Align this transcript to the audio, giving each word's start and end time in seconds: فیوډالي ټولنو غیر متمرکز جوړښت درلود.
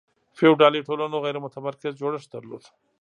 فیوډالي 0.37 0.81
ټولنو 0.87 1.17
غیر 1.23 1.37
متمرکز 1.45 1.93
جوړښت 2.01 2.29
درلود. 2.31 2.63